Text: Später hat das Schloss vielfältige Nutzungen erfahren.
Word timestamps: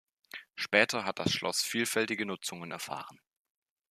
Später 0.55 1.05
hat 1.05 1.19
das 1.19 1.31
Schloss 1.31 1.61
vielfältige 1.61 2.25
Nutzungen 2.25 2.71
erfahren. 2.71 3.19